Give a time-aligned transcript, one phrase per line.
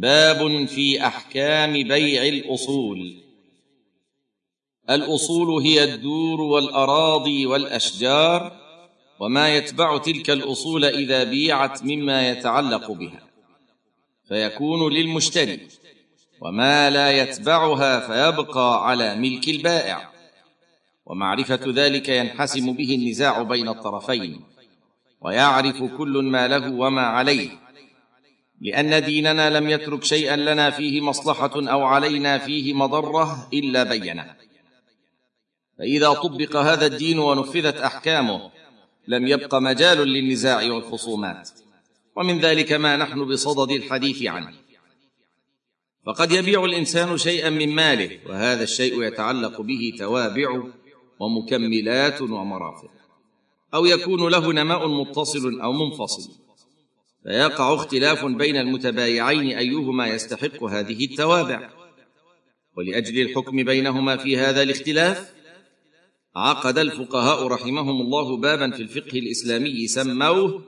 [0.00, 3.16] باب في أحكام بيع الأصول.
[4.90, 8.52] الأصول هي الدور والأراضي والأشجار
[9.20, 13.22] وما يتبع تلك الأصول إذا بيعت مما يتعلق بها.
[14.28, 15.68] فيكون للمشتري
[16.40, 20.10] وما لا يتبعها فيبقى على ملك البائع.
[21.06, 24.40] ومعرفة ذلك ينحسم به النزاع بين الطرفين
[25.20, 27.69] ويعرف كل ما له وما عليه.
[28.60, 34.36] لأن ديننا لم يترك شيئا لنا فيه مصلحة أو علينا فيه مضرة إلا بينه.
[35.78, 38.50] فإذا طبق هذا الدين ونفذت أحكامه
[39.08, 41.50] لم يبق مجال للنزاع والخصومات.
[42.16, 44.52] ومن ذلك ما نحن بصدد الحديث عنه.
[46.06, 50.62] فقد يبيع الإنسان شيئا من ماله وهذا الشيء يتعلق به توابع
[51.20, 52.90] ومكملات ومرافق.
[53.74, 56.49] أو يكون له نماء متصل أو منفصل.
[57.24, 61.70] فيقع اختلاف بين المتبايعين أيهما يستحق هذه التوابع.
[62.76, 65.32] ولأجل الحكم بينهما في هذا الاختلاف
[66.36, 70.62] عقد الفقهاء رحمهم الله بابا في الفقه الإسلامي سموه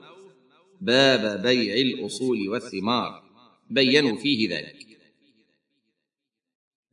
[0.81, 3.23] باب بيع الأصول والثمار.
[3.69, 4.87] بينوا فيه ذلك.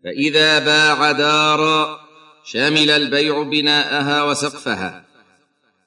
[0.04, 2.00] فإذا باع دارا
[2.44, 5.06] شمل البيع بناءها وسقفها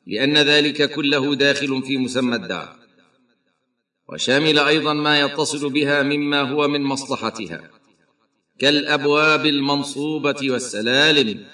[0.07, 2.82] لأن ذلك كله داخل في مسمى الدار.
[4.09, 7.69] وشمل أيضا ما يتصل بها مما هو من مصلحتها
[8.59, 11.45] كالأبواب المنصوبة والسلالم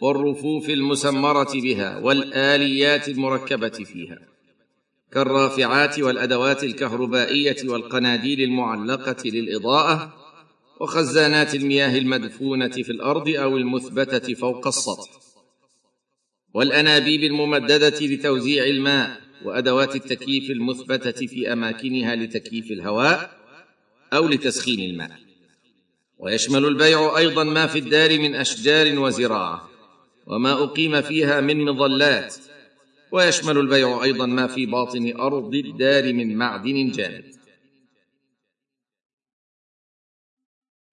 [0.00, 4.18] والرفوف المسمرة بها والآليات المركبة فيها
[5.12, 10.14] كالرافعات والأدوات الكهربائية والقناديل المعلقة للإضاءة
[10.80, 15.10] وخزانات المياه المدفونة في الأرض أو المثبتة فوق السطح
[16.54, 23.36] والأنابيب الممددة لتوزيع الماء وأدوات التكييف المثبتة في أماكنها لتكييف الهواء
[24.12, 25.20] أو لتسخين الماء.
[26.18, 29.70] ويشمل البيع أيضا ما في الدار من أشجار وزراعة
[30.26, 32.34] وما أقيم فيها من مظلات.
[33.12, 37.36] ويشمل البيع أيضا ما في باطن أرض الدار من معدن جامد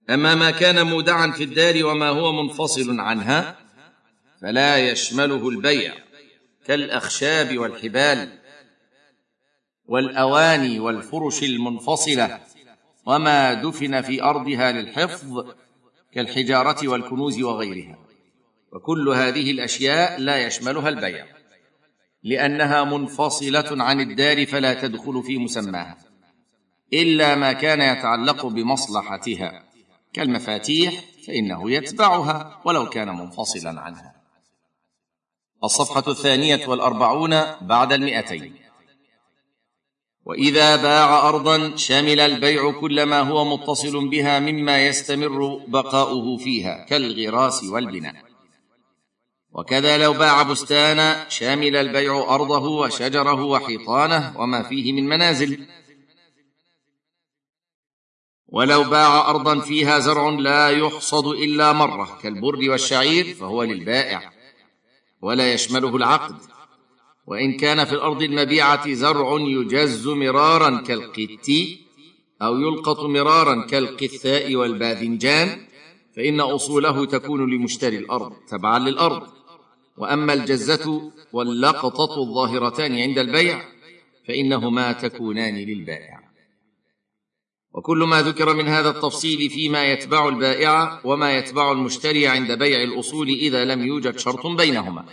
[0.09, 3.59] أما ما كان مودعا في الدار وما هو منفصل عنها
[4.41, 5.93] فلا يشمله البيع
[6.65, 8.39] كالأخشاب والحبال.
[9.87, 12.39] والأواني والفرش المنفصلة
[13.05, 15.45] وما دفن في أرضها للحفظ
[16.13, 17.97] كالحجارة والكنوز وغيرها.
[18.71, 21.25] وكل هذه الأشياء لا يشملها البيع
[22.23, 25.97] لأنها منفصلة عن الدار فلا تدخل في مسماها
[26.93, 29.63] إلا ما كان يتعلق بمصلحتها.
[30.13, 34.15] كالمفاتيح فإنه يتبعها ولو كان منفصلا عنها.
[35.63, 37.29] الصفحة الثانية والأربعون
[37.61, 38.62] بعد المئتين.
[40.25, 47.63] وإذا باع ارضا شمل البيع كل ما هو متصل بها مما يستمر بقاؤه فيها كالغراس
[47.63, 48.15] والبناء.
[49.51, 55.67] وكذا لو باع بستانا شمل البيع أرضه وشجره وحيطانه وما فيه من منازل.
[58.47, 64.31] ولو باع ارضا فيها زرع لا يحصد إلا مرة كالبر والشعير فهو للبائع
[65.21, 66.52] ولا يشمله العقد.
[67.27, 71.49] وإن كان في الأرض المبيعة زرع يجز مرارا كالقت
[72.41, 75.57] أو يلقط مرارا كالقثاء والباذنجان
[76.15, 79.27] فإن أصوله تكون لمشتري الأرض تبعا للأرض.
[79.97, 83.61] وأما الجزة واللقطة الظاهرتان عند البيع
[84.27, 86.19] فإنهما تكونان للبائع.
[87.73, 93.27] وكل ما ذكر من هذا التفصيل فيما يتبع البائع وما يتبع المشتري عند بيع الأصول
[93.27, 95.05] إذا لم يوجد شرط بينهما.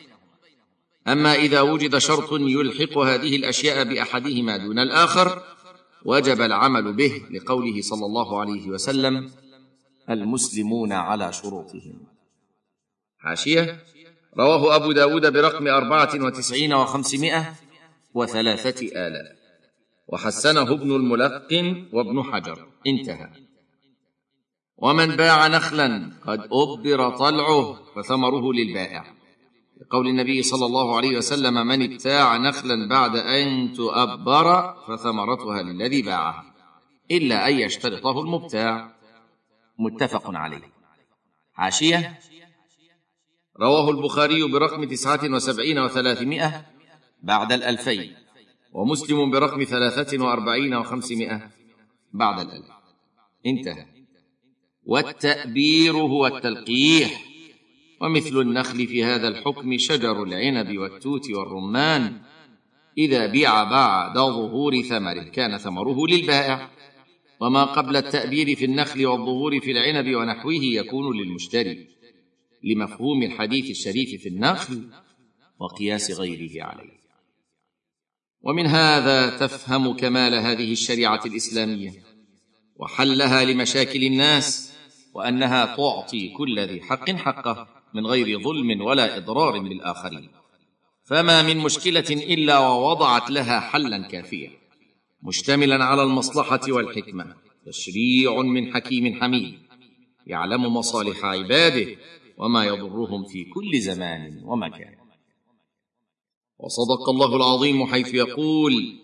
[1.08, 5.42] أما إذا وجد شرط يلحق هذه الأشياء بأحدهما دون الآخر
[6.04, 9.30] وجب العمل به لقوله صلى الله عليه وسلم
[10.10, 12.06] المسلمون على شروطهم.
[13.18, 13.84] حاشية؟
[14.38, 17.54] رواه أبو داود برقم أربعة وتسعين وخمسمائة
[18.14, 19.36] وثلاثة آلاف.
[20.08, 22.66] وحسنه ابن الملقن وابن حجر.
[22.86, 23.30] انتهى.
[24.76, 29.19] ومن باع نخلا قد أبر طلعه فثمره للبائع.
[29.90, 36.54] لقول النبي صلى الله عليه وسلم من ابتاع نخلا بعد أن تؤبر فثمرتها للذي باعها
[37.10, 38.96] إلا أن يشترطه المبتاع.
[39.78, 40.72] متفق عليه.
[41.52, 42.18] حاشية
[43.60, 46.66] رواه البخاري برقم تسعة وسبعين وثلاثمائة
[47.22, 48.14] بعد الألفين
[48.72, 51.50] ومسلم برقم ثلاثة وأربعين وخمسمائة
[52.12, 52.70] بعد الألف.
[53.46, 53.86] انتهى.
[54.86, 57.29] والتأبير هو التلقيح.
[58.00, 62.20] ومثل النخل في هذا الحكم شجر العنب والتوت والرمان.
[62.98, 66.70] إذا بيع بعد ظهور ثمره كان ثمره للبائع.
[67.40, 71.88] وما قبل التأبير في النخل والظهور في العنب ونحوه يكون للمشتري.
[72.64, 74.90] لمفهوم الحديث الشريف في النخل
[75.58, 77.00] وقياس غيره عليه.
[78.42, 81.92] ومن هذا تفهم كمال هذه الشريعة الإسلامية.
[82.76, 84.72] وحلها لمشاكل الناس.
[85.14, 87.79] وأنها تعطي كل ذي حق حقه.
[87.94, 90.28] من غير ظلم ولا إضرار بالآخرين.
[91.04, 94.50] فما من مشكلة إلا ووضعت لها حلا كافيا.
[95.22, 97.34] مشتملا على المصلحة والحكمة.
[97.66, 99.58] تشريع من حكيم حميد.
[100.26, 101.96] يعلم مصالح عباده
[102.38, 104.94] وما يضرهم في كل زمان ومكان.
[106.58, 108.98] وصدق الله العظيم حيث يقول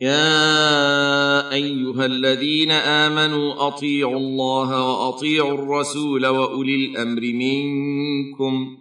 [0.00, 1.15] يا
[1.52, 8.76] أيها الذين آمنوا أطيعوا الله وأطيعوا الرسول وأولي الأمر منكم.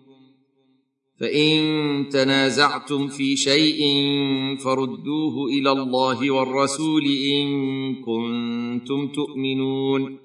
[1.19, 3.81] فإن تنازعتم في شيء
[4.57, 7.47] فردوه إلى الله والرسول إن
[7.95, 10.17] كنتم تؤمنون.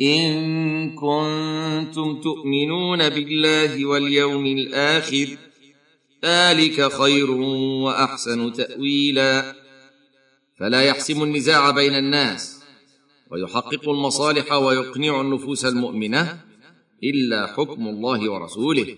[0.00, 5.28] إن كنتم تؤمنون بالله واليوم الآخر
[6.24, 9.67] ذلك خير وأحسن تاويلا.
[10.60, 12.62] فلا يحسم النزاع بين الناس
[13.30, 16.40] ويحقق المصالح ويقنع النفوس المؤمنة
[17.04, 18.96] إلا حكم الله ورسوله.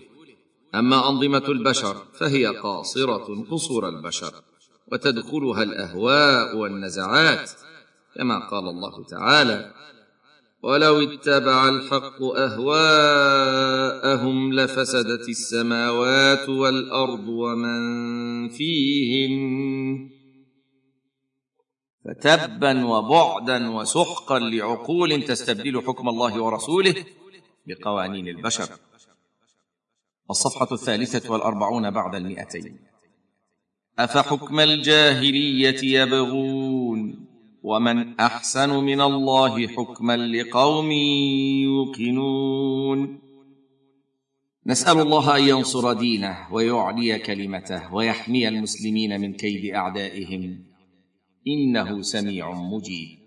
[0.75, 4.33] أما أنظمة البشر فهي قاصرة قصور البشر
[4.91, 7.51] وتدخلها الأهواء والنزعات
[8.15, 9.73] كما قال الله تعالى
[10.63, 13.73] ولو اتبع الحق أهواءهم
[14.53, 20.20] لفسدت السماوات والأرض ومن فيهن
[22.05, 26.95] فتبا وبعدا وسحقا لعقول تستبدل حكم الله ورسوله
[27.67, 28.69] بقوانين البشر.
[30.29, 32.77] الصفحة الثالثة والأربعون بعد المئتين.
[33.99, 37.25] أفحكم الجاهلية يبغون
[37.63, 40.91] ومن أحسن من الله حكما لقوم
[41.61, 43.19] يوقنون.
[44.65, 50.70] نسأل الله أن ينصر دينه ويعلي كلمته ويحمي المسلمين من كيد أعدائهم.
[51.47, 53.20] إنه سميع مجيب.